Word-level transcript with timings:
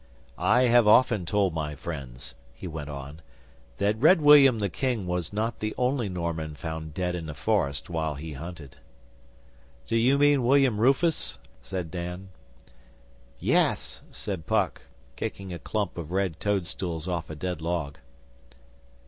'I 0.39 0.61
have 0.63 0.87
often 0.87 1.27
told 1.27 1.53
my 1.53 1.75
friends,' 1.75 2.33
he 2.55 2.65
went 2.65 2.89
on, 2.89 3.21
'that 3.77 3.99
Red 3.99 4.19
William 4.19 4.57
the 4.57 4.67
King 4.67 5.05
was 5.05 5.31
not 5.31 5.59
the 5.59 5.75
only 5.77 6.09
Norman 6.09 6.55
found 6.55 6.95
dead 6.95 7.13
in 7.13 7.29
a 7.29 7.35
forest 7.35 7.87
while 7.87 8.15
he 8.15 8.33
hunted.' 8.33 8.77
'D'you 9.87 10.17
mean 10.17 10.43
William 10.43 10.79
Rufus?' 10.79 11.37
said 11.61 11.91
Dan. 11.91 12.29
'Yes,' 13.37 14.01
said 14.09 14.47
Puck, 14.47 14.81
kicking 15.15 15.53
a 15.53 15.59
clump 15.59 15.99
of 15.99 16.11
red 16.11 16.39
toad 16.39 16.65
stools 16.65 17.07
off 17.07 17.29
a 17.29 17.35
dead 17.35 17.61
log. 17.61 17.99